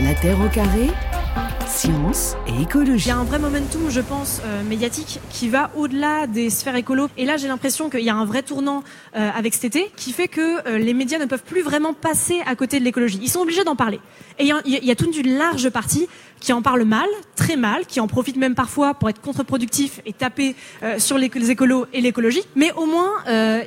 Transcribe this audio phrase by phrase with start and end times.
[0.00, 0.90] La Terre au carré
[1.72, 3.06] science et écologie.
[3.06, 6.76] Il y a un vrai momentum, je pense, euh, médiatique qui va au-delà des sphères
[6.76, 7.08] écolo.
[7.16, 8.84] Et là, j'ai l'impression qu'il y a un vrai tournant
[9.16, 12.40] euh, avec cet été qui fait que euh, les médias ne peuvent plus vraiment passer
[12.46, 13.18] à côté de l'écologie.
[13.22, 14.00] Ils sont obligés d'en parler.
[14.38, 16.08] Et il y, a, il y a toute une large partie
[16.40, 20.12] qui en parle mal, très mal, qui en profite même parfois pour être contre-productif et
[20.12, 20.56] taper
[20.98, 22.42] sur les, écolos et l'écologie.
[22.56, 23.12] Mais au moins,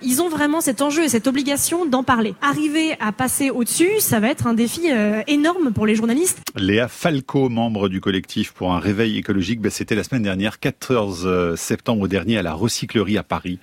[0.03, 2.35] ils ont vraiment cet enjeu et cette obligation d'en parler.
[2.41, 4.89] Arriver à passer au-dessus, ça va être un défi
[5.27, 6.39] énorme pour les journalistes.
[6.57, 11.23] Léa Falco, membre du collectif pour un réveil écologique, ben, c'était la semaine dernière, 14
[11.25, 13.59] euh, septembre dernier, à la recyclerie à Paris,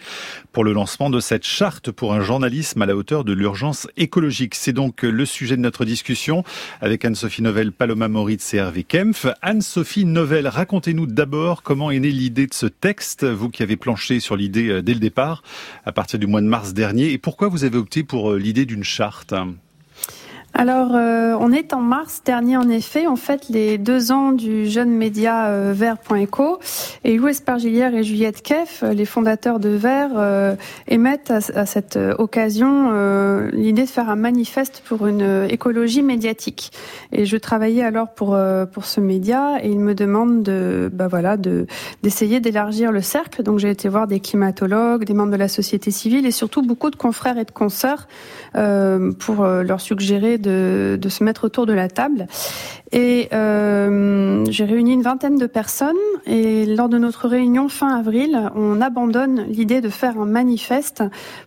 [0.53, 4.55] pour le lancement de cette charte pour un journalisme à la hauteur de l'urgence écologique.
[4.55, 6.45] C'est donc le sujet de notre discussion
[6.81, 9.27] avec Anne-Sophie Novelle, Paloma Moritz et Hervé Kempf.
[9.43, 14.21] Anne-Sophie Novelle, racontez-nous d'abord comment est née l'idée de ce texte, vous qui avez planché
[14.21, 15.43] sur l'idée euh, dès le départ,
[15.85, 18.67] à partir du mois de mars dernier, et pourquoi vous avez opté pour euh, l'idée
[18.67, 19.35] d'une charte?
[20.55, 23.07] Alors, euh, on est en mars dernier, en effet.
[23.07, 26.59] On fête les deux ans du jeune média euh, Vert.eco.
[27.05, 30.55] Et Louis Espargilière et Juliette Keff, euh, les fondateurs de Vert, euh,
[30.89, 36.71] émettent à, à, cette occasion euh, l'idée de faire un manifeste pour une écologie médiatique.
[37.13, 38.37] Et je travaillais alors pour
[38.73, 41.67] pour ce média et ils me demandent de bah voilà de
[42.03, 43.43] d'essayer d'élargir le cercle.
[43.43, 46.91] Donc j'ai été voir des climatologues, des membres de la société civile et surtout beaucoup
[46.91, 48.07] de confrères et de consoeurs
[49.19, 52.27] pour leur suggérer de, se mettre autour de la table.
[52.93, 58.51] Et euh, j'ai réuni une vingtaine de personnes et lors de notre réunion fin avril,
[58.55, 61.03] on abandonne l'idée de faire un manifeste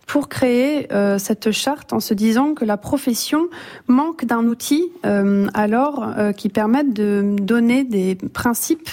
[0.06, 3.46] pour créer euh, cette charte en se disant que la profession
[3.86, 6.04] manque d'un outil euh, alors
[6.36, 8.90] qui permette de donner des principes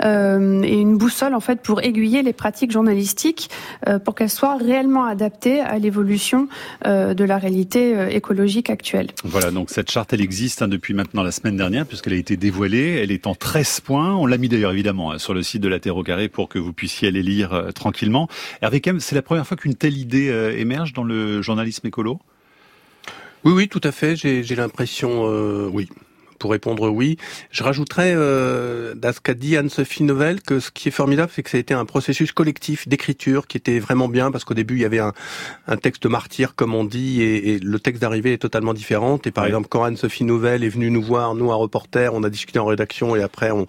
[0.00, 3.50] et une boussole en fait pour aiguiller les pratiques journalistiques
[4.04, 6.48] pour qu'elles soient réellement adaptées à l'évolution
[6.84, 9.08] de la réalité écologique actuelle.
[9.24, 12.36] Voilà, donc cette charte elle existe hein, depuis maintenant la semaine dernière puisqu'elle a été
[12.36, 13.00] dévoilée.
[13.02, 14.14] Elle est en 13 points.
[14.14, 16.48] On l'a mis d'ailleurs évidemment hein, sur le site de la Terre au carré pour
[16.48, 18.28] que vous puissiez aller lire euh, tranquillement.
[18.60, 22.20] Hervé Kem, c'est la première fois qu'une telle idée euh, émerge dans le journalisme écolo?
[23.44, 24.14] Oui, oui, tout à fait.
[24.14, 25.88] J'ai l'impression, euh, oui,
[26.38, 27.16] pour répondre oui.
[27.50, 31.42] Je rajouterais euh, à ce qu'a dit Anne-Sophie Novelle que ce qui est formidable, c'est
[31.42, 34.76] que ça a été un processus collectif d'écriture qui était vraiment bien parce qu'au début
[34.76, 35.12] il y avait un,
[35.66, 39.18] un, texte martyr comme on dit et, et le texte d'arrivée est totalement différent.
[39.24, 39.48] Et par oui.
[39.48, 42.66] exemple quand Anne-Sophie Novelle est venue nous voir, nous un reporter, on a discuté en
[42.66, 43.66] rédaction et après on,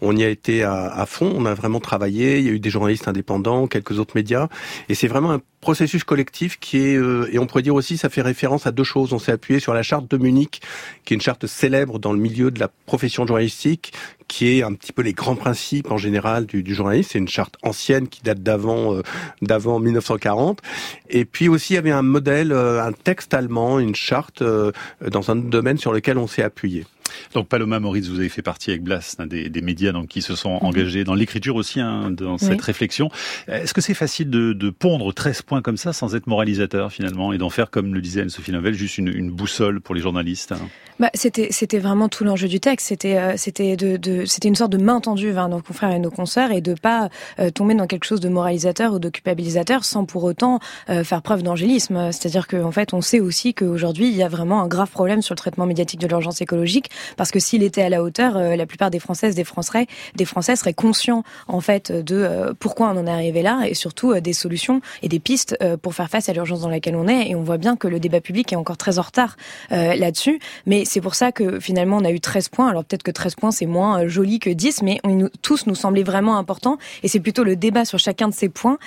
[0.00, 1.32] on y a été à, à fond.
[1.36, 2.38] On a vraiment travaillé.
[2.38, 4.48] Il y a eu des journalistes indépendants, quelques autres médias
[4.88, 8.08] et c'est vraiment un processus collectif qui est euh, et on pourrait dire aussi ça
[8.08, 9.12] fait référence à deux choses.
[9.12, 10.60] On s'est appuyé sur la charte de Munich
[11.04, 13.92] qui est une charte célèbre dans le milieu de la profession journalistique
[14.28, 17.10] qui est un petit peu les grands principes en général du, du journalisme.
[17.12, 19.02] C'est une charte ancienne qui date d'avant euh,
[19.42, 20.60] d'avant 1940.
[21.08, 24.70] Et puis aussi il y avait un modèle, euh, un texte allemand, une charte euh,
[25.10, 26.86] dans un domaine sur lequel on s'est appuyé.
[27.34, 30.34] Donc Paloma Moritz, vous avez fait partie avec Blas des, des médias donc, qui se
[30.34, 32.66] sont engagés dans l'écriture aussi, hein, dans cette oui.
[32.66, 33.10] réflexion.
[33.48, 37.32] Est-ce que c'est facile de, de, pondre 13 points comme ça sans être moralisateur finalement
[37.32, 40.52] et d'en faire, comme le disait Anne-Sophie Novelle, juste une, une, boussole pour les journalistes
[40.52, 40.68] hein?
[40.98, 42.88] Bah, C'était vraiment tout l'enjeu du texte.
[42.88, 45.98] C'était euh, c'était de, de c'était une sorte de main tendue vers nos confrères et
[45.98, 49.84] nos consoeurs et de pas euh, tomber dans quelque chose de moralisateur ou de culpabilisateur
[49.84, 50.60] sans pour autant
[50.90, 52.12] euh, faire preuve d'angélisme.
[52.12, 55.22] C'est-à-dire qu'en en fait, on sait aussi qu'aujourd'hui, il y a vraiment un grave problème
[55.22, 58.56] sur le traitement médiatique de l'urgence écologique parce que s'il était à la hauteur, euh,
[58.56, 62.88] la plupart des Françaises, des Français, des Français seraient conscients en fait de euh, pourquoi
[62.88, 65.94] on en est arrivé là et surtout euh, des solutions et des pistes euh, pour
[65.94, 67.30] faire face à l'urgence dans laquelle on est.
[67.30, 69.36] Et on voit bien que le débat public est encore très en retard
[69.72, 70.38] euh, là-dessus.
[70.66, 72.68] Mais c'est pour ça que finalement on a eu 13 points.
[72.68, 76.02] Alors peut-être que 13 points c'est moins joli que 10, mais on, tous nous semblaient
[76.02, 76.78] vraiment importants.
[77.02, 78.78] Et c'est plutôt le débat sur chacun de ces points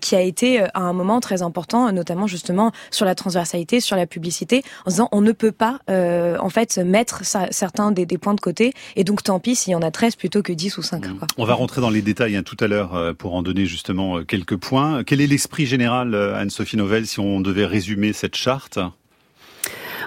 [0.00, 4.06] qui a été à un moment très important, notamment justement sur la transversalité, sur la
[4.06, 8.34] publicité, en disant on ne peut pas en fait mettre ça, certains des, des, points
[8.34, 8.72] de côté.
[8.96, 11.18] Et donc, tant pis s'il y en a 13 plutôt que 10 ou 5.
[11.18, 11.28] Quoi.
[11.36, 14.18] On va rentrer dans les détails hein, tout à l'heure euh, pour en donner justement
[14.18, 15.04] euh, quelques points.
[15.04, 18.78] Quel est l'esprit général, euh, Anne-Sophie Novelle, si on devait résumer cette charte?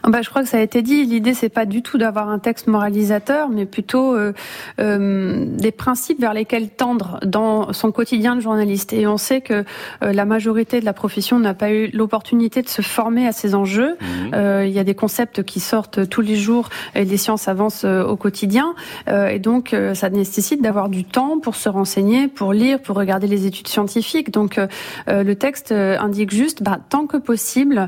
[0.03, 1.05] Ah bah, je crois que ça a été dit.
[1.05, 4.33] L'idée, c'est pas du tout d'avoir un texte moralisateur, mais plutôt euh,
[4.79, 8.93] euh, des principes vers lesquels tendre dans son quotidien de journaliste.
[8.93, 9.63] Et on sait que
[10.03, 13.55] euh, la majorité de la profession n'a pas eu l'opportunité de se former à ces
[13.55, 13.95] enjeux.
[13.99, 14.05] Mmh.
[14.33, 17.85] Euh, il y a des concepts qui sortent tous les jours et les sciences avancent
[17.85, 18.75] euh, au quotidien.
[19.07, 23.27] Euh, et donc, ça nécessite d'avoir du temps pour se renseigner, pour lire, pour regarder
[23.27, 24.31] les études scientifiques.
[24.31, 24.59] Donc,
[25.07, 27.87] le texte indique juste, bah, tant que possible,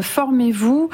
[0.00, 0.90] formez-vous,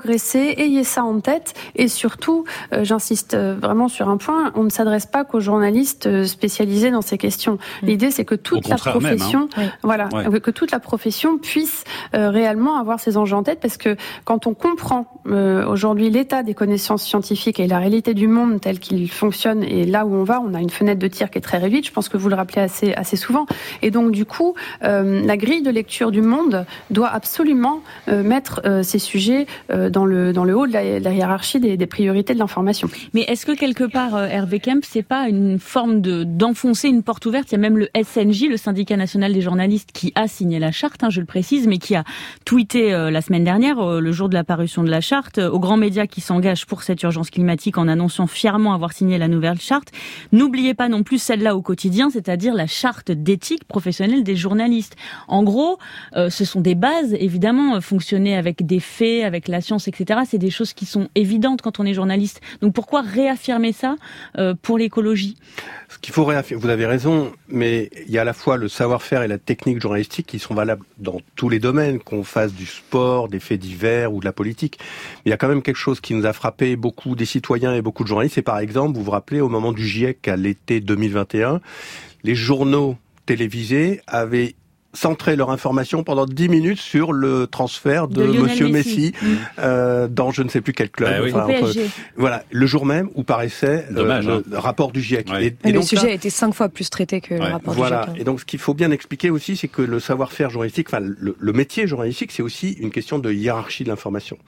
[0.00, 1.54] progresser, ayez ça en tête.
[1.76, 2.44] Et surtout,
[2.82, 7.58] j'insiste vraiment sur un point, on ne s'adresse pas qu'aux journalistes spécialisés dans ces questions.
[7.82, 7.86] Mm.
[7.86, 8.78] L'idée, c'est que toute la hein.
[8.78, 9.48] profession,
[9.82, 14.46] voilà, que toute la profession puisse réellement avoir ces enjeux en tête, parce que quand
[14.46, 19.62] on comprend aujourd'hui l'état des connaissances scientifiques et la réalité du monde tel qu'il fonctionne
[19.62, 21.86] et là où on va, on a une fenêtre de tir qui est très réduite.
[21.86, 23.46] Je pense que vous le rappelez assez assez souvent.
[23.82, 28.62] Et donc du coup, euh, la grille de lecture du monde doit absolument euh, mettre
[28.64, 29.46] euh, ces sujets
[29.90, 32.88] dans le haut de la, hiérarchie des, priorités de l'information.
[33.14, 37.26] Mais est-ce que quelque part, Hervé Kemp, c'est pas une forme de d'enfoncer une porte
[37.26, 37.50] ouverte?
[37.50, 40.72] Il y a même le SNJ, le syndicat national des journalistes, qui a signé la
[40.72, 42.04] charte, hein, je le précise, mais qui a
[42.44, 46.06] tweeté la semaine dernière, le jour de la parution de la charte, aux grands médias
[46.06, 49.90] qui s'engagent pour cette urgence climatique en annonçant fièrement avoir signé la nouvelle charte.
[50.32, 54.96] N'oubliez pas non plus celle-là au quotidien, c'est-à-dire la charte d'éthique professionnelle des journalistes.
[55.28, 55.78] En gros,
[56.16, 60.20] euh, ce sont des bases, évidemment, euh, fonctionner avec des faits, avec la science, etc.
[60.28, 62.40] C'est des choses qui sont évidentes quand on est journaliste.
[62.60, 63.96] Donc pourquoi réaffirmer ça
[64.38, 65.36] euh, pour l'écologie?
[65.88, 68.68] Ce qu'il faut réaffirmer, vous avez raison, mais il y a à la fois le
[68.68, 72.66] savoir-faire et la technique journalistique qui sont valables dans tous les domaines, qu'on fasse du
[72.66, 74.78] sport, des faits divers ou de la politique.
[75.24, 77.82] Il y a quand même quelque chose qui nous a frappé beaucoup des citoyens et
[77.82, 78.36] beaucoup de journalistes.
[78.36, 81.60] C'est par exemple, vous vous rappelez, au moment du GIEC à l'été 2021,
[82.22, 82.96] les journaux
[83.26, 84.54] télévisés avaient
[84.92, 89.26] centrer leur information pendant 10 minutes sur le transfert de, Monsieur Messi, mm.
[89.60, 91.32] euh, dans je ne sais plus quel club.
[91.32, 91.46] Bah
[92.16, 94.42] voilà, le jour même où paraissait euh, le hein.
[94.52, 95.28] rapport du GIEC.
[95.40, 97.88] Et, et le sujet a été cinq fois plus traité que le rapport du GIEC.
[97.88, 98.08] Voilà.
[98.08, 98.14] Hein.
[98.18, 101.36] Et donc ce qu'il faut bien expliquer aussi, c'est que le savoir-faire journalistique, enfin le,
[101.38, 104.38] le métier journalistique, c'est aussi une question de hiérarchie de l'information.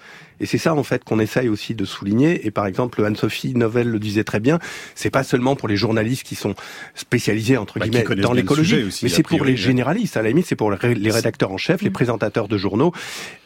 [0.41, 2.47] Et c'est ça en fait qu'on essaye aussi de souligner.
[2.47, 4.59] Et par exemple, Anne-Sophie Novelle le disait très bien,
[4.97, 6.55] c'est pas seulement pour les journalistes qui sont
[6.95, 10.17] spécialisés entre bah, guillemets dans l'écologie, mais c'est pour les généralistes.
[10.17, 11.93] À la limite, c'est pour les rédacteurs en chef, les mm.
[11.93, 12.93] présentateurs de journaux.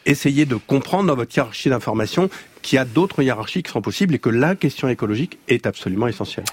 [0.05, 2.31] Essayez de comprendre dans votre hiérarchie d'information
[2.63, 6.09] qu'il y a d'autres hiérarchies qui sont possibles et que la question écologique est absolument
[6.09, 6.45] essentielle.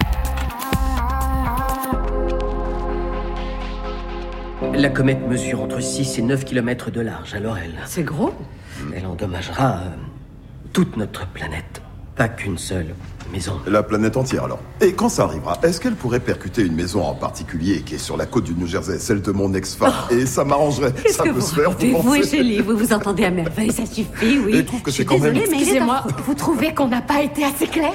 [4.72, 7.74] La comète mesure entre 6 et 9 km de large, alors elle...
[7.86, 8.32] C'est gros
[8.94, 9.88] Elle endommagera euh,
[10.72, 11.80] toute notre planète,
[12.16, 12.94] pas qu'une seule
[13.32, 13.60] maison.
[13.66, 14.60] La planète entière alors.
[14.80, 18.16] Et quand ça arrivera, est-ce qu'elle pourrait percuter une maison en particulier qui est sur
[18.16, 20.14] la côte du New Jersey, celle de mon ex-femme oh.
[20.14, 20.92] Et ça m'arrangerait.
[21.10, 24.52] Ça peut se faire, vous, vous et vous vous entendez à merveille, ça suffit, oui.
[24.54, 25.36] je trouve que c'est quand même...
[25.36, 27.94] Excusez-moi, vous trouvez qu'on n'a pas été assez clair?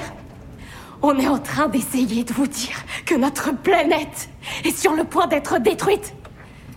[1.02, 2.76] On est en train d'essayer de vous dire
[3.06, 4.28] que notre planète
[4.64, 6.14] est sur le point d'être détruite.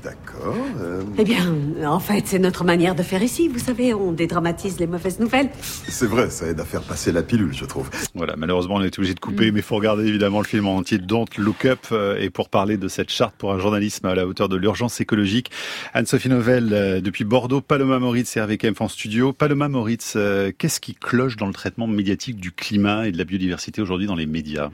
[0.01, 0.32] D'accord.
[0.47, 1.53] Euh, eh bien,
[1.85, 3.47] en fait, c'est notre manière de faire ici.
[3.47, 5.49] Vous savez, on dédramatise les mauvaises nouvelles.
[5.61, 7.89] C'est vrai, ça aide à faire passer la pilule, je trouve.
[8.15, 10.77] Voilà, malheureusement, on est obligé de couper, mais il faut regarder évidemment le film en
[10.77, 11.79] entier, Don't Look Up.
[11.91, 14.99] Euh, et pour parler de cette charte pour un journalisme à la hauteur de l'urgence
[15.01, 15.51] écologique,
[15.93, 19.33] Anne-Sophie Novelle, euh, depuis Bordeaux, Paloma Moritz et Hervé Kempf en studio.
[19.33, 20.17] Paloma Moritz,
[20.57, 24.15] qu'est-ce qui cloche dans le traitement médiatique du climat et de la biodiversité aujourd'hui dans
[24.15, 24.69] les médias?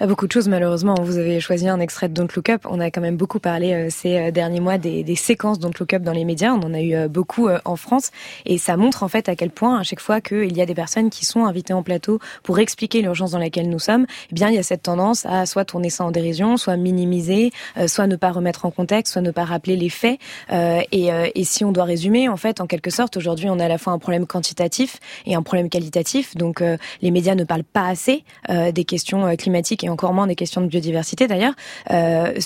[0.00, 0.94] Beaucoup de choses, malheureusement.
[1.02, 2.62] Vous avez choisi un extrait de Don't Look Up.
[2.64, 6.02] On a quand même beaucoup parlé ces derniers mois des, des séquences Don't Look Up
[6.02, 6.52] dans les médias.
[6.52, 8.10] On en a eu euh, beaucoup euh, en France.
[8.46, 10.74] Et ça montre en fait à quel point, à chaque fois qu'il y a des
[10.74, 14.48] personnes qui sont invitées en plateau pour expliquer l'urgence dans laquelle nous sommes, eh bien,
[14.48, 18.06] il y a cette tendance à soit tourner ça en dérision, soit minimiser, euh, soit
[18.06, 20.18] ne pas remettre en contexte, soit ne pas rappeler les faits.
[20.50, 23.68] Et, et si on doit résumer, en fait, en quelque sorte, aujourd'hui, on a à
[23.68, 26.36] la fois un problème quantitatif et un problème qualitatif.
[26.36, 26.62] Donc,
[27.02, 30.66] les médias ne parlent pas assez des questions climatiques et encore moins des questions de
[30.66, 31.54] biodiversité d'ailleurs.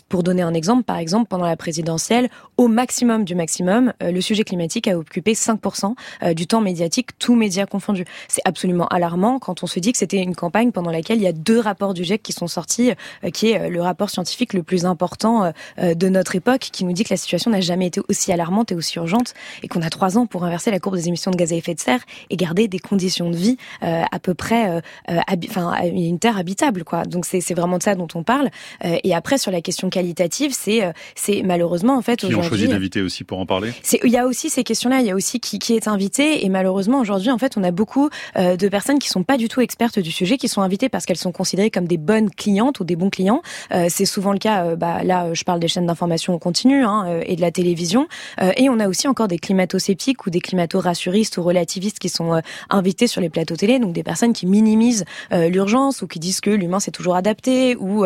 [0.08, 4.20] pour donner un exemple, par exemple, pendant la présidentielle, au maximum du maximum, euh, le
[4.20, 8.04] sujet climatique a occupé 5% euh, du temps médiatique, tous médias confondus.
[8.28, 11.28] C'est absolument alarmant quand on se dit que c'était une campagne pendant laquelle il y
[11.28, 12.92] a deux rapports du GIEC qui sont sortis,
[13.24, 17.04] euh, qui est le rapport scientifique le plus important de notre époque, qui nous dit
[17.04, 20.18] que la situation n'a jamais été aussi alarmante et aussi urgente, et qu'on a trois
[20.18, 22.68] ans pour inverser la courbe des émissions de gaz à effet de serre et garder
[22.68, 27.04] des conditions de vie à peu près, enfin, une terre habitable, quoi.
[27.04, 28.50] Donc c'est vraiment de ça dont on parle.
[28.82, 33.24] et après sur la question qualitative, c'est c'est malheureusement en fait aujourd'hui choisi d'inviter aussi
[33.24, 33.72] pour en parler.
[34.02, 36.48] Il y a aussi ces questions-là, il y a aussi qui, qui est invité, et
[36.48, 39.60] malheureusement aujourd'hui, en fait, on a beaucoup euh, de personnes qui sont pas du tout
[39.60, 42.84] expertes du sujet, qui sont invitées parce qu'elles sont considérées comme des bonnes clientes ou
[42.84, 43.42] des bons clients.
[43.72, 47.20] Euh, c'est souvent le cas, euh, bah, là, je parle des chaînes d'information continue hein,
[47.26, 48.08] et de la télévision,
[48.56, 52.40] et on a aussi encore des climato-sceptiques ou des climato-rassuristes ou relativistes qui sont
[52.70, 56.50] invités sur les plateaux télé, donc des personnes qui minimisent l'urgence ou qui disent que
[56.50, 58.04] l'humain s'est toujours adapté ou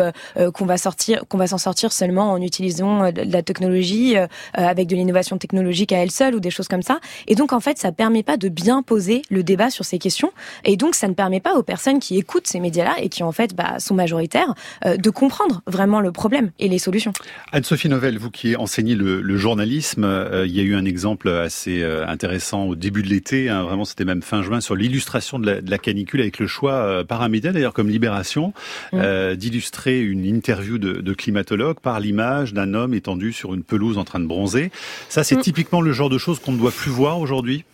[0.53, 4.08] qu'on va sortir, qu'on va s'en sortir seulement en utilisant de la technologie
[4.53, 6.99] avec de l'innovation technologique à elle seule ou des choses comme ça.
[7.27, 10.31] Et donc en fait, ça permet pas de bien poser le débat sur ces questions.
[10.65, 13.31] Et donc ça ne permet pas aux personnes qui écoutent ces médias-là et qui en
[13.31, 14.53] fait bah, sont majoritaires
[14.85, 17.13] de comprendre vraiment le problème et les solutions.
[17.51, 20.07] Anne-Sophie Novelle, vous qui enseignez le, le journalisme,
[20.45, 23.49] il y a eu un exemple assez intéressant au début de l'été.
[23.49, 27.21] Hein, vraiment, c'était même fin juin sur l'illustration de, la, canicule avec le choix par
[27.21, 28.53] un média d'ailleurs comme Libération
[28.93, 29.35] mmh.
[29.35, 34.05] d'illustrer une interview de, de climatologue par l'image d'un homme étendu sur une pelouse en
[34.05, 34.71] train de bronzer.
[35.09, 35.41] Ça, c'est mm.
[35.41, 37.65] typiquement le genre de choses qu'on ne doit plus voir aujourd'hui?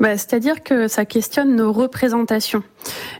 [0.00, 2.62] Bah, C'est-à-dire que ça questionne nos représentations.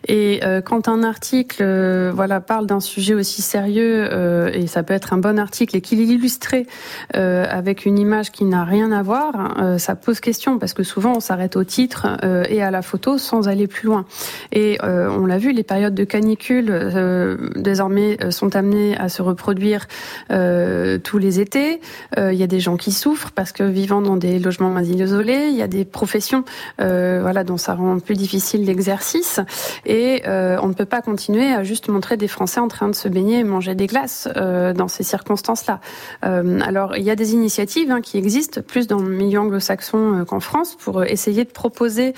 [0.06, 4.82] Et euh, quand un article euh, voilà, parle d'un sujet aussi sérieux, euh, et ça
[4.82, 6.66] peut être un bon article, et qu'il est illustré
[7.14, 11.20] avec une image qui n'a rien à voir, ça pose question, parce que souvent on
[11.20, 12.06] s'arrête au titre
[12.48, 14.04] et à la photo sans aller plus loin.
[14.52, 19.86] Et on l'a vu, les périodes de canicule désormais sont amenées à se reproduire
[20.28, 21.80] tous les étés.
[22.16, 25.48] Il y a des gens qui souffrent parce que vivant dans des logements mal isolés,
[25.50, 26.44] il y a des professions
[26.78, 29.40] voilà, dont ça rend plus difficile l'exercice.
[29.86, 32.94] Et euh, on ne peut pas continuer à juste montrer des Français en train de
[32.94, 35.80] se baigner et manger des glaces euh, dans ces circonstances-là.
[36.24, 40.24] Euh, alors, il y a des initiatives hein, qui existent plus dans le milieu anglo-saxon
[40.26, 42.14] qu'en France pour essayer de proposer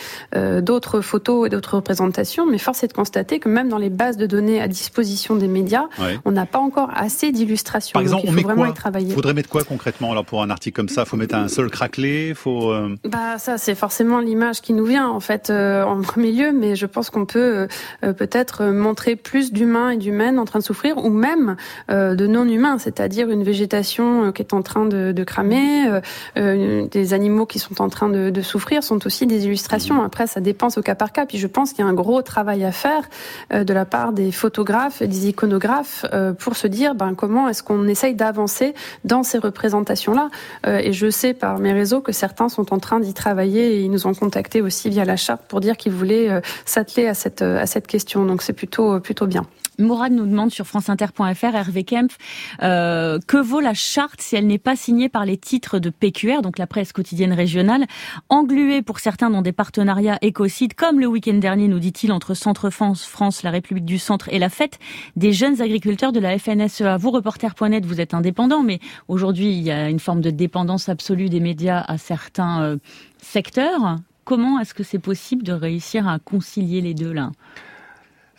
[0.62, 2.46] d'autres photos et d'autres représentations.
[2.46, 5.48] Mais force est de constater que même dans les bases de données à disposition des
[5.48, 5.86] médias,
[6.24, 7.92] on n'a pas encore assez d'illustrations.
[7.94, 10.42] Par exemple, il faut on met vraiment quoi y Faudrait mettre quoi concrètement alors pour
[10.42, 11.04] un article comme ça?
[11.04, 12.72] Faut mettre un seul craquelé Faut
[13.04, 16.86] Bah ça, c'est forcément l'image qui nous vient en fait en premier lieu, mais je
[16.86, 17.66] pense qu'on peut euh,
[18.04, 21.56] euh, peut-être montrer plus d'humains et d'humaines en train de souffrir, ou même
[21.90, 26.00] euh, de non-humains, c'est-à-dire une végétation qui est en train de, de cramer,
[26.36, 30.02] des animaux qui sont en train de, de, souffrir, sont aussi des illustrations.
[30.02, 31.26] Après, ça dépend au cas par cas.
[31.26, 33.08] Puis je pense qu'il y a un gros travail à faire
[33.50, 36.04] de la part des photographes, des iconographes,
[36.38, 40.28] pour se dire ben, comment est-ce qu'on essaye d'avancer dans ces représentations-là.
[40.66, 43.90] et je sais par mes réseaux que certains sont en train d'y travailler et ils
[43.90, 47.66] nous ont contactés aussi via la charte pour dire qu'ils voulaient s'atteler à cette à
[47.66, 48.24] cette question.
[48.24, 49.46] Donc c'est plutôt plutôt bien.
[49.78, 52.16] Mourad nous demande sur franceinter.fr, Hervé Kempf,
[52.62, 56.42] euh, que vaut la charte si elle n'est pas signée par les titres de PQR,
[56.42, 57.86] donc la presse quotidienne régionale,
[58.28, 63.04] engluée pour certains dans des partenariats écocides, comme le week-end dernier, nous dit-il, entre Centre-France,
[63.04, 64.78] France, la République du Centre et la fête
[65.16, 66.96] des jeunes agriculteurs de la FNSEA.
[66.96, 71.28] Vous, reporter.net, vous êtes indépendant, mais aujourd'hui, il y a une forme de dépendance absolue
[71.28, 72.76] des médias à certains euh,
[73.18, 73.96] secteurs.
[74.24, 77.30] Comment est-ce que c'est possible de réussir à concilier les deux là?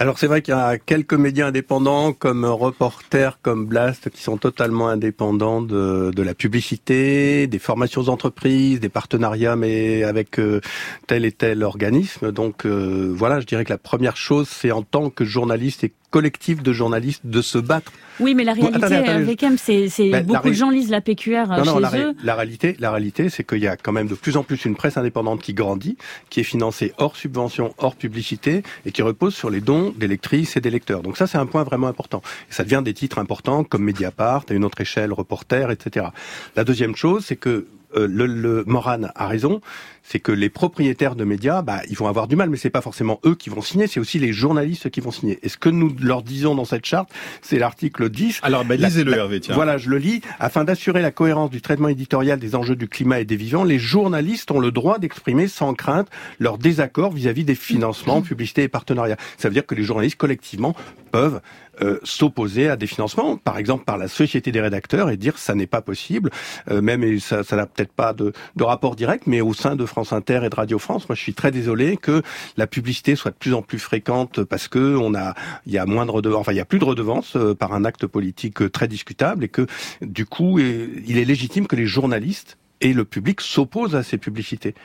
[0.01, 4.38] Alors c'est vrai qu'il y a quelques médias indépendants comme Reporter, comme Blast, qui sont
[4.38, 10.60] totalement indépendants de, de la publicité, des formations d'entreprise, des partenariats, mais avec euh,
[11.05, 12.31] tel et tel organisme.
[12.31, 15.93] Donc euh, voilà, je dirais que la première chose, c'est en tant que journaliste et
[16.12, 17.91] collectif de journalistes de se battre.
[18.20, 21.98] Oui, mais la réalité, c'est ben, beaucoup de gens lisent la PQR non, non, chez
[21.98, 22.13] eux.
[22.24, 24.75] La réalité, la réalité, c'est qu'il y a quand même de plus en plus une
[24.75, 25.98] presse indépendante qui grandit,
[26.30, 30.56] qui est financée hors subvention, hors publicité, et qui repose sur les dons des lectrices
[30.58, 31.01] et des lecteurs.
[31.01, 32.22] Donc ça, c'est un point vraiment important.
[32.50, 36.08] Et ça devient des titres importants comme Mediapart, à une autre échelle, Reporter, etc.
[36.56, 39.62] La deuxième chose, c'est que euh, le, le, Moran a raison,
[40.03, 42.81] c'est que les propriétaires de médias, bah, ils vont avoir du mal, mais c'est pas
[42.81, 45.39] forcément eux qui vont signer, c'est aussi les journalistes qui vont signer.
[45.43, 47.10] Et ce que nous leur disons dans cette charte,
[47.41, 48.39] c'est l'article 10.
[48.43, 49.55] Alors, bah, lisez-le, Hervé, tiens.
[49.55, 50.21] Voilà, je le lis.
[50.39, 53.79] Afin d'assurer la cohérence du traitement éditorial des enjeux du climat et des vivants, les
[53.79, 56.07] journalistes ont le droit d'exprimer sans crainte
[56.39, 59.17] leur désaccord vis-à-vis des financements, publicités et partenariats.
[59.38, 60.75] Ça veut dire que les journalistes, collectivement,
[61.12, 61.41] peuvent
[61.82, 65.56] euh, s'opposer à des financements, par exemple par la société des rédacteurs, et dire ça
[65.56, 66.30] n'est pas possible,
[66.70, 70.13] euh, même et ça n'a peut-être pas de, rapport direct, mais au sein de France
[70.13, 72.22] Inter et de Radio France, moi je suis très désolé que
[72.58, 75.34] la publicité soit de plus en plus fréquente parce que on a,
[75.65, 77.74] il y a moins de redevances, enfin il y a plus de redevances euh, par
[77.74, 79.65] un acte politique très discutable, et que
[80.01, 84.75] du coup il est légitime que les journalistes et le public s'opposent à ces publicités.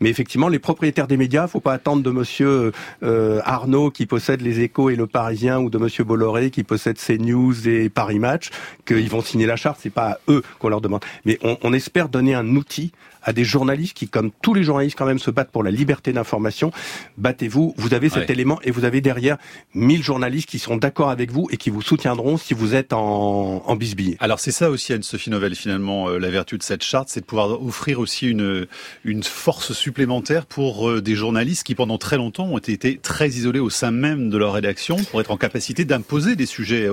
[0.00, 4.40] Mais effectivement, les propriétaires des médias, faut pas attendre de Monsieur euh, Arnaud qui possède
[4.40, 8.50] les Échos et le Parisien ou de Monsieur Bolloré qui possède CNews et Paris Match
[8.86, 9.78] qu'ils vont signer la charte.
[9.82, 11.04] C'est pas à eux qu'on leur demande.
[11.24, 12.92] Mais on, on espère donner un outil
[13.22, 16.12] à des journalistes qui, comme tous les journalistes quand même, se battent pour la liberté
[16.12, 16.72] d'information.
[17.18, 19.36] Battez-vous, vous avez cet élément et vous avez derrière
[19.74, 23.62] 1000 journalistes qui sont d'accord avec vous et qui vous soutiendront si vous êtes en,
[23.66, 24.16] en bisbille.
[24.20, 27.26] Alors c'est ça aussi, Anne-Sophie Novelle, finalement, euh, la vertu de cette charte, c'est de
[27.26, 28.66] pouvoir offrir aussi une,
[29.04, 29.89] une force supplémentaire
[30.48, 34.30] pour euh, des journalistes qui, pendant très longtemps, ont été très isolés au sein même
[34.30, 36.88] de leur rédaction pour être en capacité d'imposer des sujets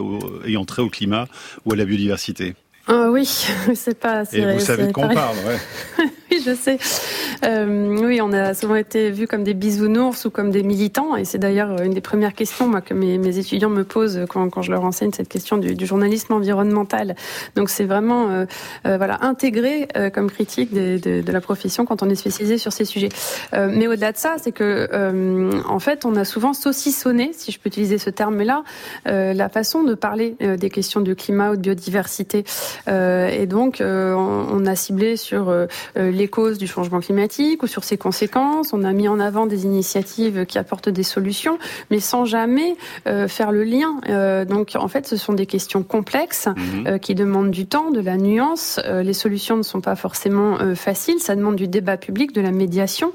[0.45, 1.27] ayant trait au climat
[1.65, 2.55] ou à la biodiversité.
[2.87, 3.25] Ah oui,
[3.75, 4.23] c'est pas.
[4.31, 6.05] Et vous savez de quoi on parle, ouais.
[6.31, 6.77] oui, je sais.
[7.43, 11.25] Euh, oui, on a souvent été vus comme des bisounours ou comme des militants, et
[11.25, 14.61] c'est d'ailleurs une des premières questions moi, que mes, mes étudiants me posent quand, quand,
[14.61, 17.15] je leur enseigne cette question du, du journalisme environnemental.
[17.55, 18.45] Donc c'est vraiment euh,
[18.85, 22.57] euh, voilà intégré euh, comme critique de, de, de, la profession quand on est spécialisé
[22.57, 23.09] sur ces sujets.
[23.53, 27.51] Euh, mais au-delà de ça, c'est que euh, en fait, on a souvent saucissonné, si
[27.51, 28.63] je peux utiliser ce terme-là,
[29.05, 32.43] la façon de parler des questions de climat ou de biodiversité.
[32.87, 35.53] Et donc, on, on, a ciblé sur
[35.95, 38.73] les causes du changement climatique ou sur ses conséquences.
[38.73, 41.57] On a mis en avant des initiatives qui apportent des solutions,
[41.91, 42.75] mais sans jamais
[43.07, 43.99] euh, faire le lien.
[44.09, 46.87] Euh, donc, en fait, ce sont des questions complexes mmh.
[46.87, 48.79] euh, qui demandent du temps, de la nuance.
[48.85, 51.19] Euh, les solutions ne sont pas forcément euh, faciles.
[51.19, 53.11] Ça demande du débat public, de la médiation.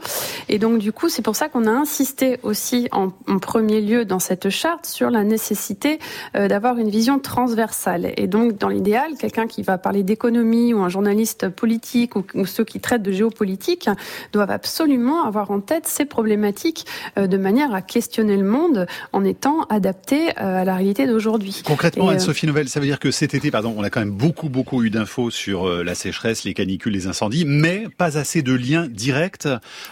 [0.49, 4.04] Et donc, du coup, c'est pour ça qu'on a insisté aussi en, en, premier lieu
[4.04, 5.99] dans cette charte sur la nécessité
[6.37, 8.12] euh, d'avoir une vision transversale.
[8.16, 12.47] Et donc, dans l'idéal, quelqu'un qui va parler d'économie ou un journaliste politique ou, ou
[12.47, 13.88] ceux qui traitent de géopolitique
[14.32, 16.87] doivent absolument avoir en tête ces problématiques
[17.18, 21.62] euh, de manière à questionner le monde en étant adapté euh, à la réalité d'aujourd'hui.
[21.64, 24.49] Concrètement, Anne-Sophie Nouvelle, ça veut dire que cet été, pardon, on a quand même beaucoup,
[24.49, 28.54] beaucoup eu d'infos sur euh, la sécheresse, les canicules, les incendies, mais pas assez de
[28.54, 29.49] liens directs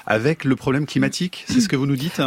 [0.06, 1.44] avec le problème climatique.
[1.48, 2.20] C'est ce que vous nous dites?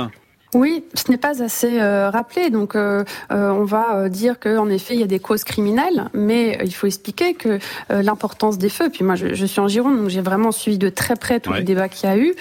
[0.54, 2.50] Oui, ce n'est pas assez euh, rappelé.
[2.50, 6.10] Donc, euh, euh, on va euh, dire qu'en effet, il y a des causes criminelles,
[6.14, 8.90] mais il faut expliquer que l'importance des feux.
[8.90, 11.52] Puis moi, je, je suis en Gironde, donc j'ai vraiment suivi de très près tous
[11.52, 11.60] ouais.
[11.60, 12.34] les débats qu'il y a eu.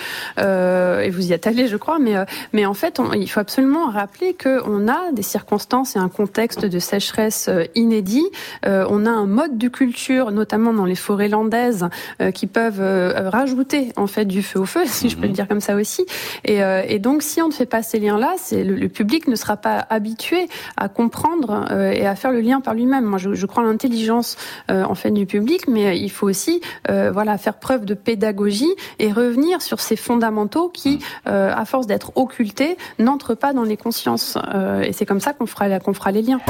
[1.04, 1.98] et vous y êtes allé, je crois.
[1.98, 2.14] Mais,
[2.52, 6.64] mais en fait, on, il faut absolument rappeler qu'on a des circonstances et un contexte
[6.64, 8.26] de sécheresse inédit.
[8.64, 11.88] on a un mode de culture, notamment dans les forêts landaises,
[12.34, 12.82] qui peuvent
[13.30, 16.06] rajouter en fait du feu au feu, si je peux le dire comme ça aussi.
[16.44, 19.36] Et, et donc, si on ne fait pas ces liens-là, c'est le, le, public ne
[19.36, 23.04] sera pas habitué à comprendre euh, et à faire le lien par lui-même.
[23.04, 24.36] Moi, je, je crois à l'intelligence
[24.70, 28.74] euh, en fait du public, mais il faut aussi euh, voilà faire preuve de pédagogie
[28.98, 33.76] et revenir sur ces fondamentaux qui, euh, à force d'être occultés, n'entrent pas dans les
[33.76, 34.38] consciences.
[34.54, 36.40] Euh, et c'est comme ça qu'on fera qu'on fera les liens.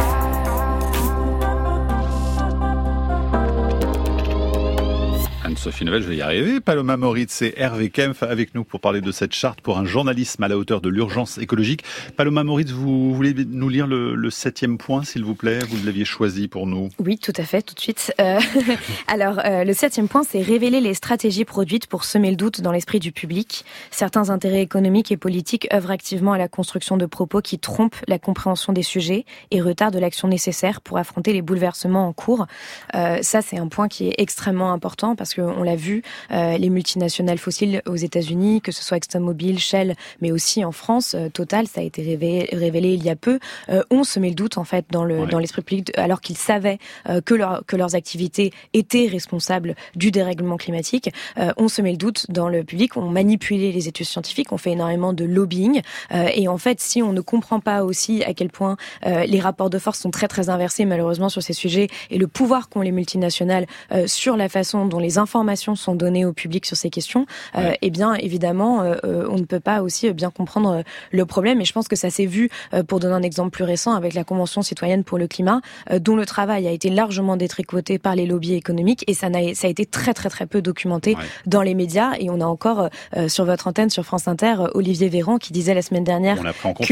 [5.62, 6.58] Sophie Novel, je vais y arriver.
[6.58, 10.42] Paloma Moritz et Hervé Kempf avec nous pour parler de cette charte pour un journalisme
[10.42, 11.84] à la hauteur de l'urgence écologique.
[12.16, 15.60] Paloma Moritz, vous voulez nous lire le, septième point, s'il vous plaît?
[15.60, 16.88] Vous l'aviez choisi pour nous.
[16.98, 18.12] Oui, tout à fait, tout de suite.
[18.20, 18.40] Euh,
[19.06, 22.72] alors, euh, le septième point, c'est révéler les stratégies produites pour semer le doute dans
[22.72, 23.64] l'esprit du public.
[23.92, 28.18] Certains intérêts économiques et politiques œuvrent activement à la construction de propos qui trompent la
[28.18, 32.48] compréhension des sujets et retardent l'action nécessaire pour affronter les bouleversements en cours.
[32.96, 36.56] Euh, ça, c'est un point qui est extrêmement important parce que on l'a vu, euh,
[36.58, 41.28] les multinationales fossiles aux États-Unis, que ce soit ExxonMobil, Shell, mais aussi en France, euh,
[41.28, 44.58] Total, ça a été révélé, révélé il y a peu, euh, ont semé le doute
[44.58, 45.26] en fait dans le ouais.
[45.26, 46.78] dans l'esprit public, alors qu'ils savaient
[47.08, 51.96] euh, que leur, que leurs activités étaient responsables du dérèglement climatique, euh, ont semé le
[51.96, 56.28] doute dans le public, ont manipulé les études scientifiques, ont fait énormément de lobbying, euh,
[56.34, 59.78] et en fait, si on ne comprend pas aussi à quel point les rapports de
[59.78, 63.66] force sont très très inversés malheureusement sur ces sujets et le pouvoir qu'ont les multinationales
[64.06, 67.26] sur la façon dont les informations informations sont données au public sur ces questions,
[67.56, 71.60] euh, eh bien évidemment, euh, on ne peut pas aussi bien comprendre le problème.
[71.60, 74.14] Et je pense que ça s'est vu, euh, pour donner un exemple plus récent, avec
[74.14, 78.14] la Convention citoyenne pour le climat, euh, dont le travail a été largement détricoté par
[78.14, 81.24] les lobbies économiques et ça, a, ça a été très très très peu documenté ouais.
[81.46, 82.12] dans les médias.
[82.20, 85.74] Et on a encore euh, sur votre antenne, sur France Inter, Olivier Véran qui disait
[85.74, 86.86] la semaine dernière que,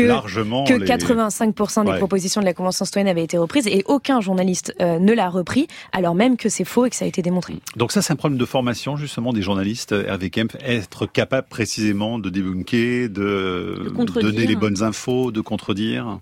[0.67, 0.87] que les...
[0.87, 1.99] 85% des ouais.
[1.99, 6.17] propositions de la Convention citoyenne avaient été reprises et aucun journaliste ne l'a repris, alors
[6.17, 7.55] même que c'est faux et que ça a été démontré.
[7.77, 12.19] Donc ça, c'est un problème de formation justement des journalistes, Hervé Kempf, être capable précisément
[12.19, 16.21] de débunker, de, de donner les bonnes infos, de contredire?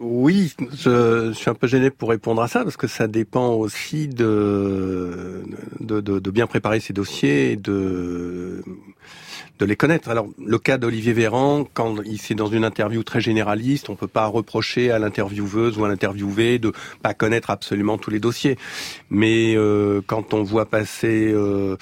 [0.00, 3.54] Oui, je, je, suis un peu gêné pour répondre à ça parce que ça dépend
[3.54, 5.44] aussi de,
[5.80, 8.62] de, de, de bien préparer ses dossiers et de,
[9.58, 10.08] de les connaître.
[10.08, 14.08] Alors, le cas d'Olivier Véran, quand il c'est dans une interview très généraliste, on peut
[14.08, 18.56] pas reprocher à l'intervieweuse ou à l'interviewé de pas connaître absolument tous les dossiers.
[19.10, 21.76] Mais euh, quand on voit passer euh,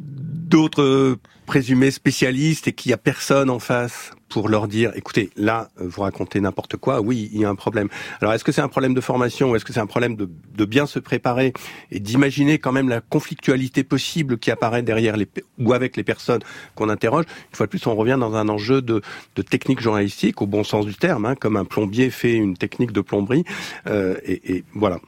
[0.00, 5.70] d'autres présumés spécialistes et qu'il y a personne en face pour leur dire, écoutez, là,
[5.78, 7.88] vous racontez n'importe quoi, oui, il y a un problème.
[8.20, 10.28] Alors, est-ce que c'est un problème de formation ou est-ce que c'est un problème de,
[10.54, 11.54] de, bien se préparer
[11.90, 15.26] et d'imaginer quand même la conflictualité possible qui apparaît derrière les,
[15.58, 16.42] ou avec les personnes
[16.74, 17.24] qu'on interroge?
[17.50, 19.00] Une fois de plus, on revient dans un enjeu de,
[19.34, 22.92] de technique journalistique, au bon sens du terme, hein, comme un plombier fait une technique
[22.92, 23.44] de plomberie,
[23.86, 25.00] euh, et, et voilà.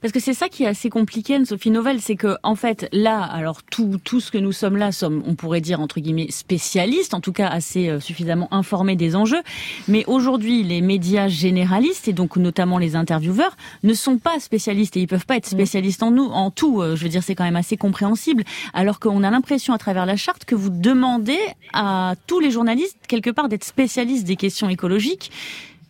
[0.00, 3.22] Parce que c'est ça qui est assez compliqué, Sophie Novelle, c'est que en fait là,
[3.22, 7.14] alors tout tout ce que nous sommes là sommes, on pourrait dire entre guillemets spécialistes,
[7.14, 9.42] en tout cas assez euh, suffisamment informés des enjeux.
[9.86, 15.00] Mais aujourd'hui, les médias généralistes et donc notamment les intervieweurs ne sont pas spécialistes et
[15.00, 16.80] ils peuvent pas être spécialistes en nous, en tout.
[16.80, 18.44] Euh, je veux dire, c'est quand même assez compréhensible.
[18.74, 21.38] Alors qu'on a l'impression à travers la charte que vous demandez
[21.72, 25.30] à tous les journalistes quelque part d'être spécialistes des questions écologiques.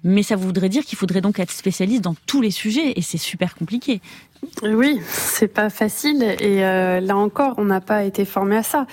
[0.04, 3.18] Mais ça voudrait dire qu'il faudrait donc être spécialiste dans tous les sujets et c'est
[3.18, 4.00] super compliqué.
[4.62, 8.87] Oui, c'est pas facile et euh, là encore, on n'a pas été formé à ça.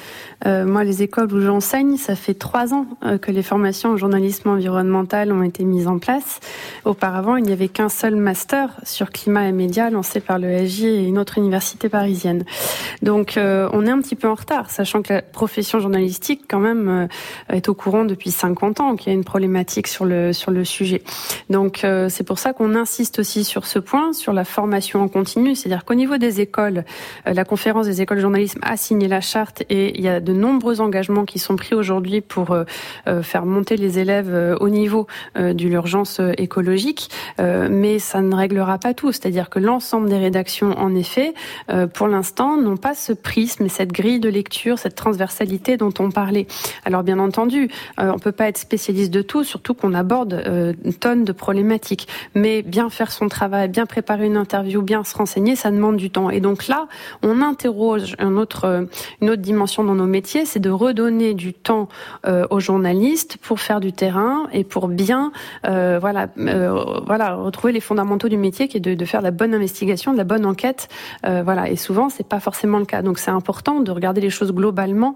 [0.46, 3.98] Euh, moi, les écoles où j'enseigne, ça fait trois ans euh, que les formations en
[3.98, 6.40] journalisme environnemental ont été mises en place.
[6.84, 10.84] Auparavant, il n'y avait qu'un seul master sur climat et médias lancé par le SJ
[10.84, 12.44] et une autre université parisienne.
[13.02, 17.08] Donc, on est un petit peu en retard, sachant que la profession journalistique, quand même,
[17.50, 20.64] est au courant depuis 50 ans qu'il y a une problématique sur le sur le
[20.64, 21.04] sujet.
[21.50, 25.35] Donc, c'est pour ça qu'on insiste aussi sur ce point, sur la formation en continu
[25.36, 26.86] c'est-à-dire qu'au niveau des écoles,
[27.28, 30.20] euh, la conférence des écoles de journalisme a signé la charte et il y a
[30.20, 32.64] de nombreux engagements qui sont pris aujourd'hui pour euh,
[33.08, 38.94] euh, faire monter les élèves au niveau de l'urgence écologique, mais ça ne réglera pas
[38.94, 39.12] tout.
[39.12, 41.34] C'est-à-dire que l'ensemble des rédactions, en effet,
[41.94, 46.12] pour l'instant, n'ont pas ce prisme et cette grille de lecture, cette transversalité dont on
[46.12, 46.48] parlait.
[46.86, 50.44] Alors bien entendu, on peut pas être spécialiste de tout, surtout qu'on aborde
[50.84, 52.08] une tonne de problématiques.
[52.34, 56.10] Mais bien faire son travail, bien préparer une interview, bien se renseigner, ça demande du
[56.10, 56.30] temps.
[56.30, 56.88] Et donc là,
[57.24, 58.88] on interroge un autre,
[59.22, 61.88] une autre dimension dans nos métiers, c'est de redonner du temps
[62.26, 65.32] euh, aux journalistes pour faire du terrain et pour bien,
[65.66, 69.54] euh, voilà, euh, voilà, retrouver les fondamentaux du métier, qui est de, faire la bonne
[69.54, 70.90] investigation, de la bonne enquête,
[71.24, 71.70] voilà.
[71.70, 73.02] Et souvent, c'est pas forcément le cas.
[73.02, 75.16] Donc c'est important de regarder les choses globalement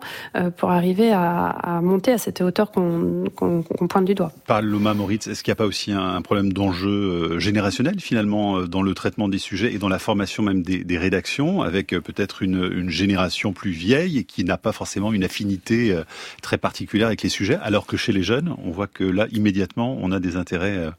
[0.58, 4.32] pour arriver à, monter à cette hauteur qu'on qu pointe du doigt.
[4.48, 8.82] Par Loma Moritz, est-ce qu'il n'y a pas aussi un problème d'enjeu générationnel finalement dans
[8.82, 12.70] le traitement des sujets et dans la formation même des, rédactions, avec euh, peut-être une,
[12.74, 16.04] une, génération plus vieille et qui n'a pas forcément une affinité euh,
[16.42, 19.98] très particulière avec les sujets, alors que chez les jeunes, on voit que là, immédiatement,
[20.02, 20.92] on a des intérêts euh,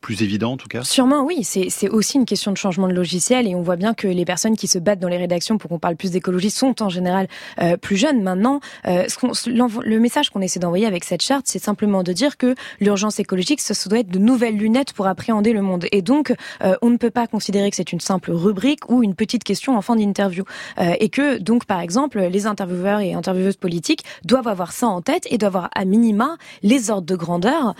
[0.00, 3.46] plus évident en tout cas Sûrement oui, c'est aussi une question de changement de logiciel
[3.46, 5.78] et on voit bien que les personnes qui se battent dans les rédactions pour qu'on
[5.78, 7.28] parle plus d'écologie sont en général
[7.60, 8.22] euh, plus jeunes.
[8.22, 9.06] Maintenant, euh,
[9.46, 13.60] le message qu'on essaie d'envoyer avec cette charte, c'est simplement de dire que l'urgence écologique,
[13.60, 15.86] ça, doit être de nouvelles lunettes pour appréhender le monde.
[15.92, 19.14] Et donc, euh, on ne peut pas considérer que c'est une simple rubrique ou une
[19.14, 20.44] petite question en fin d'interview.
[20.78, 25.26] Et que donc, par exemple, les intervieweurs et intervieweuses politiques doivent avoir ça en tête
[25.30, 27.74] et doivent avoir à minima les ordres de grandeur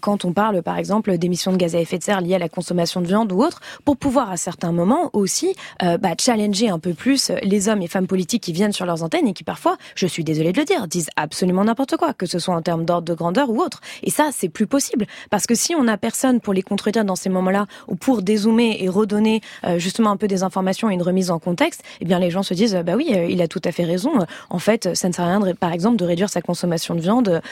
[0.00, 2.48] quand on parle, par exemple, d'émissions de gaz à effet de serre liés à la
[2.48, 6.78] consommation de viande ou autre, pour pouvoir à certains moments aussi euh, bah, challenger un
[6.78, 9.76] peu plus les hommes et femmes politiques qui viennent sur leurs antennes et qui parfois,
[9.94, 12.84] je suis désolée de le dire, disent absolument n'importe quoi, que ce soit en termes
[12.84, 13.80] d'ordre de grandeur ou autre.
[14.02, 15.06] Et ça, c'est plus possible.
[15.28, 18.76] Parce que si on n'a personne pour les contredire dans ces moments-là, ou pour dézoomer
[18.82, 22.18] et redonner euh, justement un peu des informations et une remise en contexte, eh bien
[22.18, 24.12] les gens se disent, bah oui, euh, il a tout à fait raison.
[24.48, 27.42] En fait, ça ne sert à rien, par exemple, de réduire sa consommation de viande,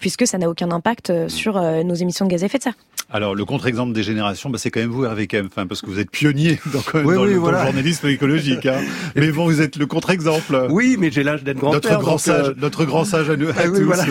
[0.00, 2.74] puisque ça n'a aucun impact sur nos émissions de gaz à effet de serre.
[3.08, 5.86] Alors, le contre-exemple des générations, bah, c'est quand même vous, Hervé Kempf, enfin, parce que
[5.86, 8.66] vous êtes pionnier dans, le, journalisme écologique.
[8.66, 8.80] Hein.
[9.16, 10.66] mais bon, vous êtes le contre-exemple.
[10.70, 11.92] Oui, mais j'ai l'âge d'être grand-père.
[11.92, 12.54] Notre grand sage, euh...
[12.56, 13.48] notre grand sage à nous.
[13.56, 13.82] À ah tous.
[13.82, 14.04] Voilà.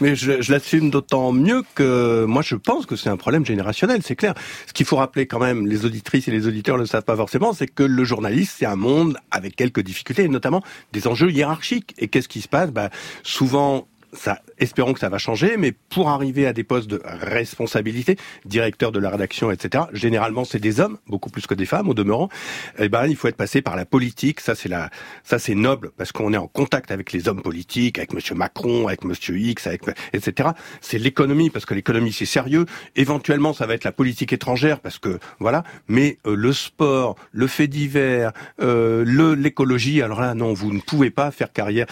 [0.00, 4.00] mais je, je l'assume d'autant mieux que moi, je pense que c'est un problème générationnel,
[4.02, 4.34] c'est clair.
[4.66, 7.16] Ce qu'il faut rappeler quand même, les auditrices et les auditeurs ne le savent pas
[7.16, 11.30] forcément, c'est que le journaliste, c'est un monde avec quelques difficultés, et notamment des enjeux
[11.30, 11.94] hiérarchiques.
[11.98, 12.70] Et qu'est-ce qui se passe?
[12.70, 12.88] Bah,
[13.24, 18.16] Souvent, ça, espérons que ça va changer, mais pour arriver à des postes de responsabilité,
[18.44, 21.94] directeur de la rédaction, etc., généralement c'est des hommes, beaucoup plus que des femmes au
[21.94, 22.28] demeurant,
[22.78, 24.90] eh ben, il faut être passé par la politique, ça c'est la,
[25.24, 28.86] ça c'est noble, parce qu'on est en contact avec les hommes politiques, avec monsieur Macron,
[28.86, 30.50] avec monsieur X, avec, etc.
[30.80, 34.98] C'est l'économie, parce que l'économie c'est sérieux, éventuellement ça va être la politique étrangère, parce
[34.98, 40.52] que, voilà, mais euh, le sport, le fait divers, euh, le, l'écologie, alors là, non,
[40.52, 41.86] vous ne pouvez pas faire carrière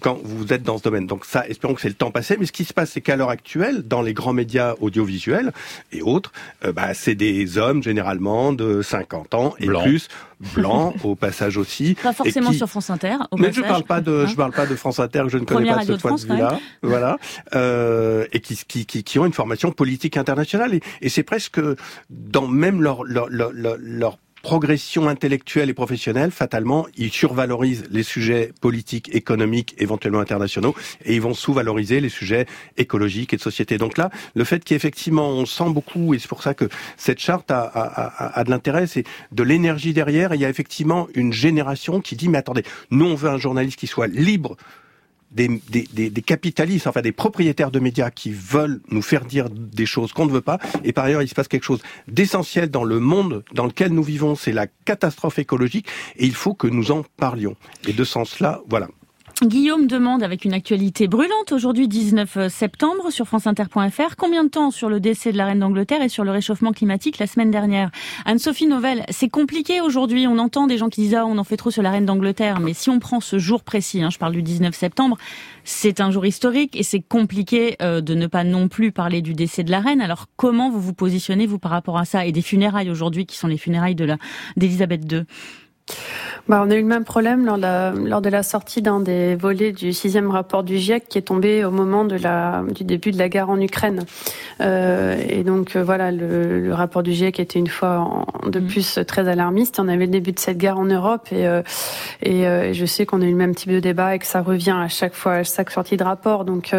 [0.00, 1.06] quand vous êtes dans ce domaine.
[1.06, 2.36] Donc ça, espérons que c'est le temps passé.
[2.38, 5.52] Mais ce qui se passe, c'est qu'à l'heure actuelle, dans les grands médias audiovisuels
[5.92, 6.32] et autres,
[6.64, 10.08] euh, bah, c'est des hommes généralement de 50 ans et plus,
[10.54, 11.96] blancs au passage aussi.
[12.00, 13.16] Pas forcément sur France Inter.
[13.32, 15.72] Au mais je parle pas de, je parle pas de France Inter, je ne connais
[15.72, 16.60] pas ce point de vue-là.
[16.82, 17.18] Voilà,
[17.54, 21.60] euh, et qui, qui, qui, qui, ont une formation politique internationale et, et c'est presque
[22.08, 24.18] dans même leur leur, leur, leur
[24.48, 31.20] progression intellectuelle et professionnelle, fatalement, ils survalorisent les sujets politiques, économiques, éventuellement internationaux, et ils
[31.20, 32.46] vont sous-valoriser les sujets
[32.78, 33.76] écologiques et de société.
[33.76, 36.64] Donc là, le fait qu'effectivement on sent beaucoup, et c'est pour ça que
[36.96, 41.08] cette charte a, a, a, de l'intérêt, c'est de l'énergie derrière, il y a effectivement
[41.14, 44.56] une génération qui dit, mais attendez, nous on veut un journaliste qui soit libre
[45.30, 49.86] des, des, des, capitalistes, enfin des propriétaires de médias qui veulent nous faire dire des
[49.86, 50.58] choses qu'on ne veut pas.
[50.84, 54.02] Et par ailleurs, il se passe quelque chose d'essentiel dans le monde dans lequel nous
[54.02, 55.86] vivons, c'est la catastrophe écologique,
[56.16, 57.56] et il faut que nous en parlions.
[57.86, 58.88] Et de sens-là, voilà.
[59.44, 64.88] Guillaume demande, avec une actualité brûlante, aujourd'hui 19 septembre, sur franceinter.fr, combien de temps sur
[64.88, 67.92] le décès de la reine d'Angleterre et sur le réchauffement climatique la semaine dernière?
[68.24, 70.26] Anne-Sophie Novelle, c'est compliqué aujourd'hui.
[70.26, 72.58] On entend des gens qui disent, ah, on en fait trop sur la reine d'Angleterre.
[72.58, 75.16] Mais si on prend ce jour précis, hein, je parle du 19 septembre,
[75.62, 79.34] c'est un jour historique et c'est compliqué euh, de ne pas non plus parler du
[79.34, 80.00] décès de la reine.
[80.00, 83.36] Alors, comment vous vous positionnez, vous, par rapport à ça et des funérailles aujourd'hui qui
[83.36, 84.08] sont les funérailles de
[84.56, 85.26] d'Elisabeth II
[86.48, 89.00] bah, on a eu le même problème lors de la, lors de la sortie d'un
[89.00, 92.84] des volets du sixième rapport du GIEC qui est tombé au moment de la, du
[92.84, 94.06] début de la guerre en Ukraine.
[94.62, 98.66] Euh, et donc euh, voilà, le, le, rapport du GIEC était une fois de mm.
[98.66, 99.78] plus très alarmiste.
[99.78, 101.60] On avait le début de cette guerre en Europe et, euh,
[102.22, 104.76] et, je sais qu'on a eu le même type de débat et que ça revient
[104.78, 106.46] à chaque fois, à chaque sortie de rapport.
[106.46, 106.74] Donc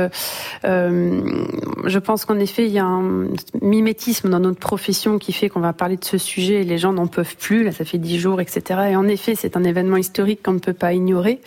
[0.64, 3.28] je pense qu'en effet, il y a un
[3.62, 6.94] mimétisme dans notre profession qui fait qu'on va parler de ce sujet et les gens
[6.94, 7.64] n'en peuvent plus.
[7.64, 8.80] Là, ça fait dix jours, etc.
[8.92, 11.40] Et en effet, c'est un événement historique qu'on ne peut pas ignorer.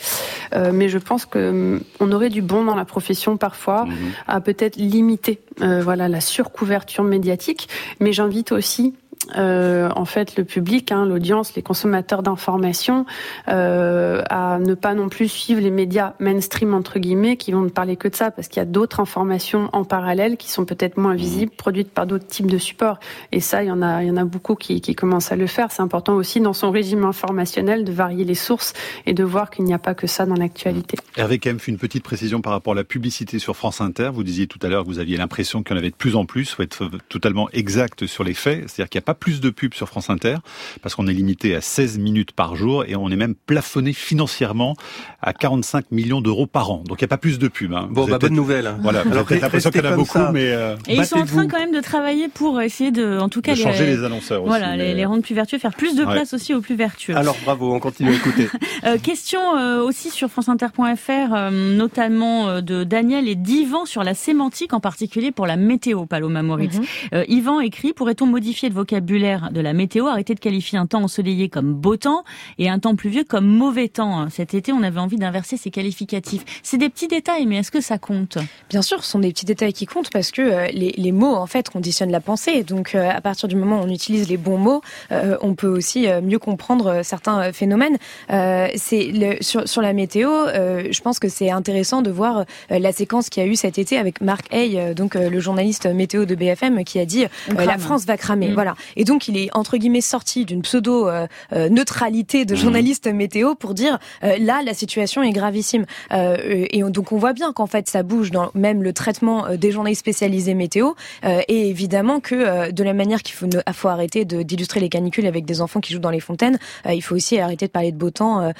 [0.54, 3.96] Euh, mais je pense que on aurait du bon dans la profession parfois mhm.
[4.26, 7.68] à peut-être limiter euh, voilà la surcouverture médiatique.
[8.00, 8.94] Mais j'invite aussi
[9.36, 13.06] euh, en fait le public, hein, l'audience, les consommateurs d'informations,
[13.48, 17.68] euh, à ne pas non plus suivre les médias mainstream entre guillemets qui vont ne
[17.68, 20.96] parler que de ça, parce qu'il y a d'autres informations en parallèle qui sont peut-être
[20.96, 22.98] moins visibles, produites par d'autres types de supports.
[23.30, 25.36] Et ça, il y en a, il y en a beaucoup qui, qui commencent à
[25.36, 25.72] le faire.
[25.72, 28.72] C'est important aussi dans son régime informationnel de varier les sources
[29.06, 30.98] et de voir qu'il n'y a pas que ça dans l'actualité.
[31.16, 34.10] Hervé Kempf, une petite précision par rapport à la publicité sur France Inter.
[34.12, 36.16] Vous disiez tout à l'heure que vous aviez l'impression qu'il y en avait de plus
[36.16, 36.50] en plus.
[36.50, 39.74] Faut être totalement exact sur les faits, c'est-à-dire qu'il n'y a pas plus de pubs
[39.74, 40.36] sur France Inter,
[40.82, 44.76] parce qu'on est limité à 16 minutes par jour et on est même plafonné financièrement
[45.22, 46.82] à 45 millions d'euros par an.
[46.86, 47.72] Donc il n'y a pas plus de pubs.
[47.72, 47.88] Hein.
[47.90, 48.66] Bon, bah, bonne nouvelle.
[48.66, 48.78] Hein.
[48.82, 50.52] Voilà, vous avez l'impression qu'il y en a beaucoup, mais...
[50.52, 53.40] Euh, et ils sont en train quand même de travailler pour essayer de, en tout
[53.40, 53.52] cas...
[53.52, 56.54] De changer les, annonceurs voilà, les, les, rendre plus vertueux, faire plus de place aussi
[56.54, 57.16] aux plus vertueux.
[57.16, 58.48] Alors bravo, on continue à écouter.
[58.84, 64.72] euh, question euh, aussi sur franceinter.fr, euh, notamment de Daniel et d'Yvan sur la sémantique,
[64.72, 66.78] en particulier pour la météo, Paloma Moritz.
[66.78, 67.24] Mhm.
[67.28, 71.48] Yvan écrit, pourrait-on modifier le vocabulaire de la météo arrêter de qualifier un temps ensoleillé
[71.48, 72.24] comme beau temps
[72.58, 74.28] et un temps pluvieux comme mauvais temps?
[74.30, 76.44] Cet été, on avait envie d'inverser ces qualificatifs.
[76.62, 78.38] C'est des petits détails, mais est-ce que ça compte?
[78.70, 81.34] Bien sûr, ce sont des petits détails qui comptent parce que euh, les, les, mots,
[81.34, 82.62] en fait, conditionnent la pensée.
[82.62, 85.68] Donc, euh, à partir du moment où on utilise les bons mots, euh, on peut
[85.68, 87.98] aussi mieux comprendre certains phénomènes.
[88.28, 93.42] c'est sur, sur la météo, je pense que c'est intéressant de voir la séquence qu'il
[93.42, 96.98] y a eu cet été avec Marc Hay, donc le journaliste météo de BFM, qui
[96.98, 98.48] a dit la France va cramer.
[98.48, 98.54] Mm.
[98.54, 98.74] Voilà.
[98.96, 101.10] Et donc, il est entre guillemets sorti d'une pseudo
[101.52, 102.56] neutralité de mmh.
[102.56, 107.66] journaliste météo pour dire là la situation est gravissime et donc on voit bien qu'en
[107.66, 110.92] fait ça bouge dans même le traitement des journalistes spécialisés météo
[111.24, 115.60] et évidemment que de la manière qu'il faut, faut arrêter d'illustrer les canicules avec des
[115.60, 118.52] enfants qui jouent dans les fontaines, il faut aussi arrêter de parler de beau temps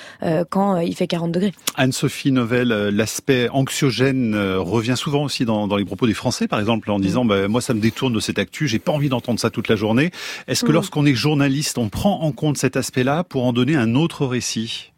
[0.50, 1.52] quand il fait 40 degrés.
[1.76, 6.90] Anne-Sophie Novelle, l'aspect anxiogène revient souvent aussi dans, dans, les propos des Français, par exemple,
[6.90, 7.28] en disant mmh.
[7.28, 9.76] bah, moi ça me détourne de cette actu, j'ai pas envie d'entendre ça toute la
[9.76, 10.10] journée.
[10.48, 10.74] Est-ce que mmh.
[10.74, 14.91] lorsqu'on est journaliste, on prend en compte cet aspect-là pour en donner un autre récit?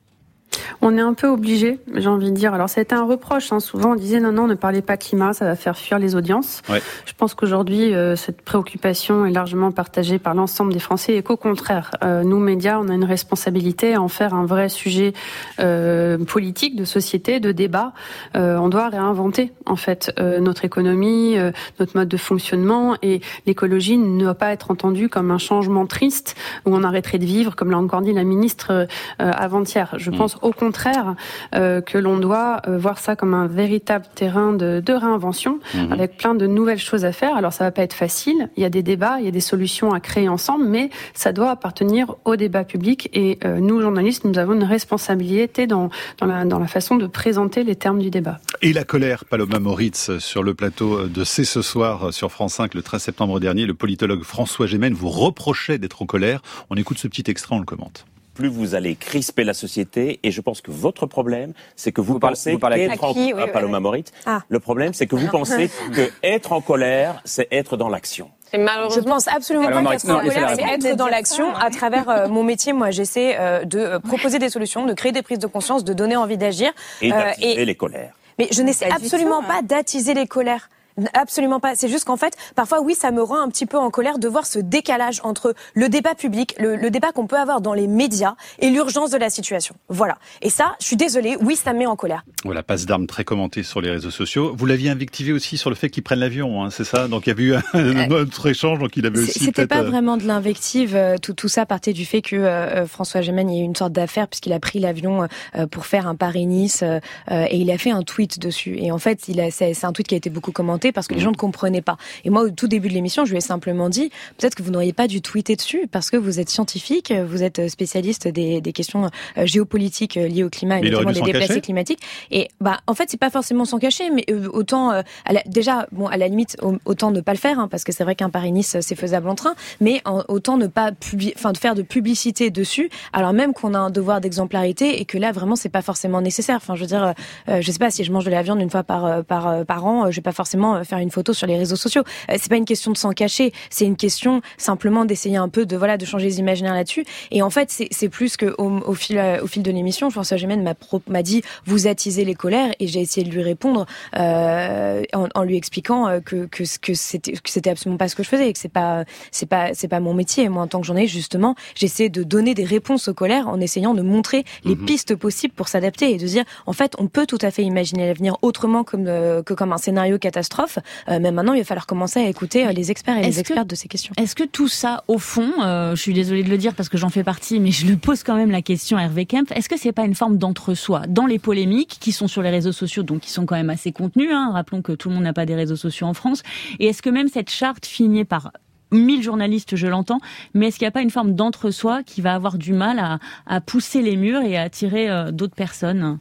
[0.80, 2.54] On est un peu obligé, j'ai envie de dire.
[2.54, 3.52] Alors, ça a été un reproche.
[3.52, 3.60] Hein.
[3.60, 6.62] Souvent, on disait non, non, ne parlez pas climat, ça va faire fuir les audiences.
[6.68, 11.36] Je pense qu'aujourd'hui, euh, cette préoccupation est largement partagée par l'ensemble des Français et qu'au
[11.36, 15.12] contraire, euh, nous, médias, on a une responsabilité à en faire un vrai sujet
[15.60, 17.92] euh, politique, de société, de débat.
[18.34, 21.36] on doit réinventer, en fait, notre économie,
[21.78, 26.36] notre mode de fonctionnement et l'écologie ne doit pas être entendue comme un changement triste
[26.66, 28.86] où on arrêterait de vivre, comme l'a encore dit la ministre
[29.18, 29.94] avant-hier.
[29.96, 30.16] Je mm.
[30.16, 31.16] pense au contraire
[31.54, 35.92] euh, que l'on doit euh, voir ça comme un véritable terrain de, de réinvention, mhm.
[35.92, 37.36] avec plein de nouvelles choses à faire.
[37.36, 39.40] Alors ça va pas être facile, il y a des débats, il y a des
[39.40, 43.08] solutions à créer ensemble, mais ça doit appartenir au débat public.
[43.14, 47.06] Et euh, nous, journalistes, nous avons une responsabilité dans, dans, la, dans la façon de
[47.06, 48.38] présenter les termes du débat.
[48.60, 52.74] Et la colère, Paloma Moritz, sur le plateau de C'est ce soir sur France 5
[52.74, 56.42] le 13 septembre dernier, le politologue François Gémen vous reprochait d'être en colère.
[56.68, 58.04] On écoute ce petit extrait, on le commente
[58.34, 60.20] plus vous allez crisper la société.
[60.22, 63.14] Et je pense que votre problème, c'est que vous, pensez qu'être en...
[63.38, 64.42] Ah, Paloma Moritz, ah.
[64.48, 68.30] le problème, c'est que vous pensez que être en colère, c'est être dans l'action.
[68.52, 71.54] Je pense absolument pas qu'être en colère, c'est être dans l'action.
[71.56, 75.12] À travers euh, mon métier, moi, j'essaie euh, de euh, proposer des solutions, de créer
[75.12, 76.72] des prises de conscience, de donner envie d'agir.
[77.00, 78.14] Et d'attiser les colères.
[78.38, 80.68] Mais je n'essaie absolument pas d'attiser les colères.
[81.12, 81.74] Absolument pas.
[81.74, 84.28] C'est juste qu'en fait, parfois, oui, ça me rend un petit peu en colère de
[84.28, 88.34] voir ce décalage entre le débat public, le, débat qu'on peut avoir dans les médias
[88.60, 89.74] et l'urgence de la situation.
[89.88, 90.18] Voilà.
[90.42, 92.24] Et ça, je suis désolée, oui, ça me met en colère.
[92.44, 94.54] Voilà, passe d'armes très commentée sur les réseaux sociaux.
[94.56, 97.08] Vous l'aviez invectivé aussi sur le fait qu'il prenne l'avion, hein, c'est ça?
[97.08, 99.40] Donc il y a eu un, autre échange, donc il avait aussi.
[99.40, 100.94] C'était pas euh, vraiment de l'invective.
[100.94, 103.66] Euh, tout, tout ça partait du fait que euh, François Gémen, il y a eu
[103.66, 105.26] une sorte d'affaire puisqu'il a pris l'avion
[105.70, 106.82] pour faire un Paris-Nice
[107.30, 108.76] et il a fait un tweet dessus.
[108.78, 111.24] Et en fait, c'est un tweet qui a été beaucoup commenté parce que les mmh.
[111.24, 111.96] gens ne comprenaient pas.
[112.24, 114.70] Et moi, au tout début de l'émission, je lui ai simplement dit peut-être que vous
[114.70, 118.72] n'auriez pas dû tweeter dessus parce que vous êtes scientifique, vous êtes spécialiste des, des
[118.72, 122.00] questions géopolitiques liées au climat et notamment des déplacés climatiques.
[122.30, 125.02] Et bah, en fait, c'est pas forcément sans cacher, mais autant
[125.46, 128.14] déjà, bon, à la limite, autant ne pas le faire, hein, parce que c'est vrai
[128.14, 130.90] qu'un Paris-Nice, c'est faisable en train, mais autant ne pas
[131.36, 135.18] enfin, de faire de publicité dessus, alors même qu'on a un devoir d'exemplarité et que
[135.18, 136.56] là, vraiment, c'est pas forcément nécessaire.
[136.56, 137.14] Enfin, je veux dire,
[137.48, 139.46] euh, je sais pas, si je mange de la viande une fois par, euh, par,
[139.46, 142.02] euh, par an, je vais pas forcément faire une photo sur les réseaux sociaux.
[142.28, 145.76] c'est pas une question de s'en cacher, c'est une question simplement d'essayer un peu de,
[145.76, 147.04] voilà, de changer les imaginaires là-dessus.
[147.30, 150.74] Et en fait, c'est plus que au, fil, au fil de l'émission, François Gémen
[151.08, 155.02] m'a dit, vous attisez les colères, et j'ai essayé de lui répondre en,
[155.34, 158.52] en, lui expliquant que, que, que c'était c'était absolument pas ce que je faisais, et
[158.52, 160.48] que c'est pas c'est pas c'est pas mon métier.
[160.48, 163.94] Moi, en tant que journaliste, justement, j'essaie de donner des réponses aux colères en essayant
[163.94, 164.84] de montrer les mhm.
[164.84, 168.06] pistes possibles pour s'adapter et de dire en fait, on peut tout à fait imaginer
[168.06, 170.63] l'avenir autrement comme euh, que comme un scénario catastrophe.
[171.08, 173.68] Euh, mais maintenant, il va falloir commencer à écouter euh, les experts et les expertes
[173.68, 174.14] de ces questions.
[174.16, 177.08] Est-ce que tout ça, au fond, je suis désolée de le dire parce que j'en
[177.08, 179.50] fais partie, mais je le pose quand même la question à Hervé Kemp.
[179.52, 182.72] Est-ce que c'est pas une forme d'entre-soi dans les polémiques qui sont sur les réseaux
[182.72, 184.30] sociaux, donc qui sont quand même assez contenus.
[184.32, 186.42] Hein, rappelons que tout le monde n'a pas des réseaux sociaux en France.
[186.78, 188.52] Et est-ce que même cette charte finit par
[188.90, 190.20] mille journalistes, je l'entends,
[190.54, 193.60] mais est-ce qu'il n'y a pas une forme d'entre-soi qui va avoir du mal à,
[193.60, 196.18] pousser les murs et à attirer euh, d'autres personnes?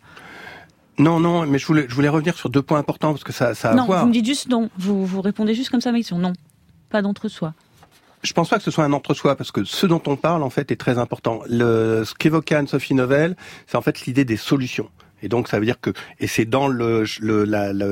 [0.97, 3.56] Non, non, mais je voulais, je voulais revenir sur deux points importants parce que ça,
[3.56, 4.01] ça a non, à voir.
[4.01, 4.69] vous me dites juste non.
[4.77, 6.17] Vous, vous répondez juste comme ça, question.
[6.19, 6.34] Non,
[6.89, 7.53] pas d'entre-soi.
[8.21, 10.49] Je pense pas que ce soit un entre-soi parce que ce dont on parle en
[10.49, 11.41] fait est très important.
[11.49, 13.36] Le, ce qu'évoquait Anne-Sophie Novelle,
[13.67, 14.89] c'est en fait l'idée des solutions.
[15.23, 17.05] Et donc ça veut dire que et c'est dans le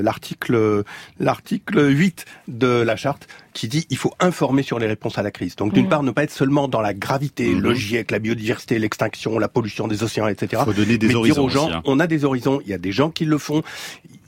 [0.02, 0.84] l'article
[1.20, 5.32] l'article 8 de la charte qui dit il faut informer sur les réponses à la
[5.32, 5.56] crise.
[5.56, 5.90] Donc d'une mmh.
[5.90, 7.60] part ne pas être seulement dans la gravité, mmh.
[7.60, 10.62] le GIEC, la biodiversité, l'extinction, la pollution des océans, etc.
[10.66, 11.82] Faut donner des mais horizons dire aux gens hein.
[11.86, 13.64] on a des horizons, il y a des gens qui le font.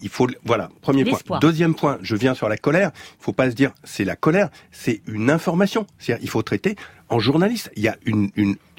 [0.02, 1.40] Il faut voilà premier point.
[1.40, 2.92] Deuxième point, je viens sur la colère.
[3.20, 5.86] Il faut pas se dire c'est la colère, c'est une information.
[6.00, 6.76] C'est-à-dire il faut traiter
[7.14, 7.72] en journaliste.
[7.76, 8.30] Il y a une,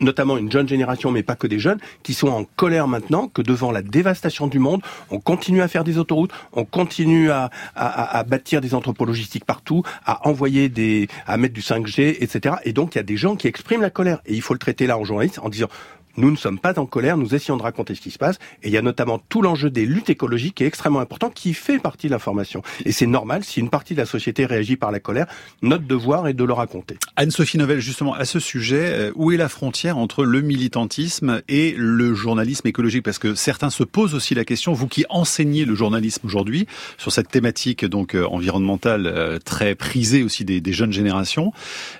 [0.00, 3.42] notamment une jeune génération, mais pas que des jeunes, qui sont en colère maintenant que
[3.42, 8.18] devant la dévastation du monde, on continue à faire des autoroutes, on continue à, à,
[8.18, 12.56] à bâtir des entrepôts logistiques partout, à envoyer des, à mettre du 5G, etc.
[12.64, 14.20] Et donc il y a des gens qui expriment la colère.
[14.26, 15.68] Et il faut le traiter là en journaliste en disant
[16.16, 18.36] nous ne sommes pas en colère, nous essayons de raconter ce qui se passe.
[18.62, 21.54] Et il y a notamment tout l'enjeu des luttes écologiques qui est extrêmement important, qui
[21.54, 22.62] fait partie de l'information.
[22.84, 25.26] Et c'est normal, si une partie de la société réagit par la colère,
[25.62, 26.96] notre devoir est de le raconter.
[27.16, 31.74] Anne-Sophie Novelle, justement, à ce sujet, euh, où est la frontière entre le militantisme et
[31.76, 33.04] le journalisme écologique?
[33.04, 36.66] Parce que certains se posent aussi la question, vous qui enseignez le journalisme aujourd'hui,
[36.98, 41.52] sur cette thématique donc euh, environnementale euh, très prisée aussi des jeunes générations,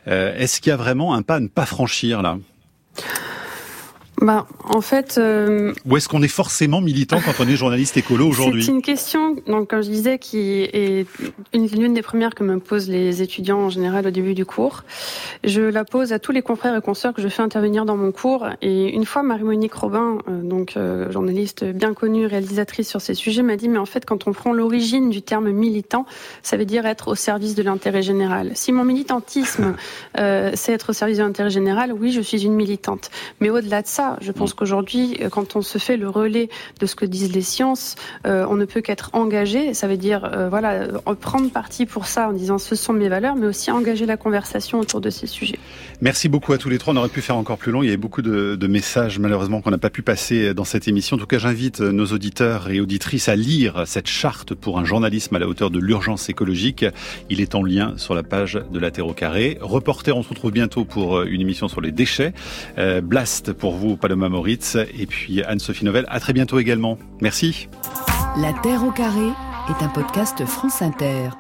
[0.07, 2.38] est-ce qu'il y a vraiment un pas à ne pas franchir là?
[4.20, 5.16] Bah, en fait.
[5.18, 5.72] Euh...
[5.87, 9.37] Ou est-ce qu'on est forcément militant quand on est journaliste écolo aujourd'hui C'est une question,
[9.46, 11.07] donc comme je disais, qui est
[11.53, 14.85] l'une des premières que me posent les étudiants en général au début du cours.
[15.42, 18.12] Je la pose à tous les confrères et consoeurs que je fais intervenir dans mon
[18.12, 18.46] cours.
[18.62, 23.42] Et une fois, Marie-Monique Robin, euh, donc euh, journaliste bien connue, réalisatrice sur ces sujets,
[23.42, 26.07] m'a dit mais en fait, quand on prend l'origine du terme militant,
[26.42, 28.53] ça veut dire être au service de l'intérêt général.
[28.55, 29.74] Si mon militantisme,
[30.18, 33.11] euh, c'est être au service de l'intérêt général, oui, je suis une militante.
[33.40, 34.56] Mais au-delà de ça je pense mm.
[34.56, 36.48] qu'aujourd'hui, euh, quand on se fait le relais
[36.80, 39.74] de ce que disent les sciences, euh, on ne peut qu'être engagé.
[39.74, 40.88] Ça veut dire, euh, voilà,
[41.20, 44.80] prendre parti pour ça en disant ce sont mes valeurs, mais aussi engager la conversation
[44.80, 45.58] autour de ces sujets.
[46.00, 46.94] Merci beaucoup à tous les trois.
[46.94, 47.82] On aurait pu faire encore plus long.
[47.82, 50.88] Il y avait beaucoup de, de messages, malheureusement, qu'on n'a pas pu passer dans cette
[50.88, 51.16] émission.
[51.16, 55.34] En tout cas, j'invite nos auditeurs et auditrices à lire cette charte pour un journalisme
[55.36, 56.84] à la hauteur de l'urgence écologique.
[57.30, 59.58] Il est en lien sur la page de la Terre au carré.
[59.60, 62.32] Reporter, on se retrouve bientôt pour une émission sur les déchets.
[63.02, 66.07] Blast pour vous Paloma Moritz et puis Anne-Sophie Novelle.
[66.09, 66.98] À très bientôt également.
[67.20, 67.68] Merci.
[68.37, 69.28] La Terre au carré
[69.68, 71.30] est un podcast France Inter.